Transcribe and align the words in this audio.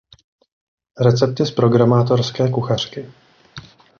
Recepty 0.99 1.45
z 1.45 1.51
programátorské 1.51 2.49
kuchařky. 2.51 3.11